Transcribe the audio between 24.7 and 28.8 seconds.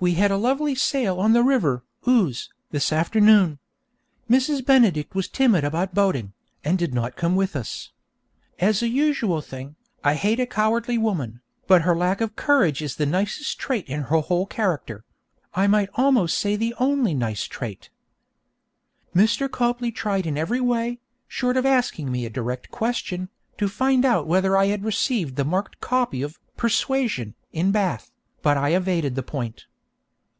received the marked copy of 'Persuasion' in Bath, but I